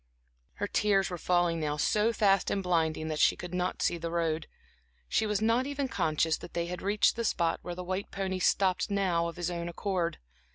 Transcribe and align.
Her 0.53 0.65
tears 0.65 1.11
were 1.11 1.17
falling 1.19 1.59
now 1.59 1.77
so 1.77 2.11
fast 2.11 2.49
and 2.49 2.63
blinding 2.63 3.07
that 3.09 3.19
she 3.19 3.35
could 3.35 3.53
not 3.53 3.83
see 3.83 3.99
the 3.99 4.09
road; 4.09 4.47
she 5.07 5.27
was 5.27 5.43
not 5.43 5.67
even 5.67 5.87
conscious 5.87 6.37
that 6.37 6.55
they 6.55 6.65
had 6.65 6.81
reached 6.81 7.15
the 7.15 7.23
spot 7.23 7.59
where 7.61 7.75
the 7.75 7.83
white 7.83 8.09
pony 8.09 8.39
stopped 8.39 8.89
now 8.89 9.27
of 9.27 9.35
his 9.35 9.51
own 9.51 9.69
accord. 9.69 10.17